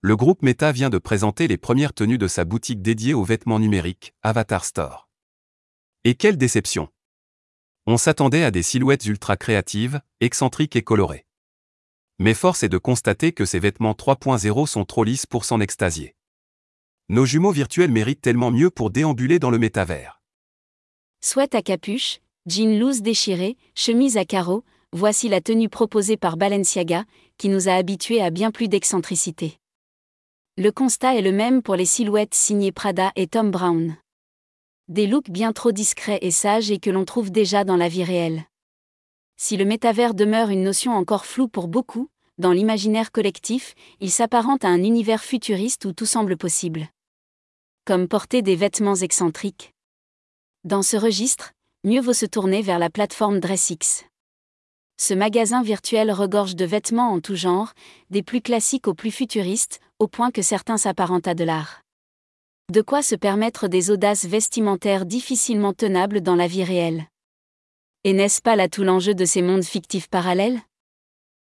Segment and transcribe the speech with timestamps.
[0.00, 3.58] le groupe Meta vient de présenter les premières tenues de sa boutique dédiée aux vêtements
[3.58, 5.08] numériques, Avatar Store.
[6.04, 6.88] Et quelle déception
[7.84, 11.26] On s'attendait à des silhouettes ultra créatives, excentriques et colorées.
[12.20, 16.14] Mais force est de constater que ces vêtements 3.0 sont trop lisses pour s'en extasier.
[17.08, 20.22] Nos jumeaux virtuels méritent tellement mieux pour déambuler dans le métavers.
[21.20, 27.04] Sweat à capuche, jean loose déchiré, chemise à carreaux, voici la tenue proposée par Balenciaga,
[27.36, 29.58] qui nous a habitués à bien plus d'excentricité.
[30.60, 33.96] Le constat est le même pour les silhouettes signées Prada et Tom Brown.
[34.88, 38.02] Des looks bien trop discrets et sages et que l'on trouve déjà dans la vie
[38.02, 38.42] réelle.
[39.36, 44.64] Si le métavers demeure une notion encore floue pour beaucoup, dans l'imaginaire collectif, il s'apparente
[44.64, 46.88] à un univers futuriste où tout semble possible.
[47.84, 49.74] Comme porter des vêtements excentriques.
[50.64, 51.52] Dans ce registre,
[51.84, 54.07] mieux vaut se tourner vers la plateforme DressX.
[55.00, 57.72] Ce magasin virtuel regorge de vêtements en tout genre,
[58.10, 61.82] des plus classiques aux plus futuristes, au point que certains s'apparentent à de l'art.
[62.72, 67.06] De quoi se permettre des audaces vestimentaires difficilement tenables dans la vie réelle.
[68.02, 70.60] Et n'est-ce pas là tout l'enjeu de ces mondes fictifs parallèles?